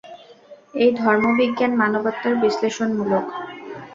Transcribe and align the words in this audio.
এই 0.73 0.89
ধর্ম- 0.95 1.35
বিজ্ঞান 1.39 1.71
মানবাত্মার 1.75 2.33
বিশ্লেষণমূলক। 2.35 3.25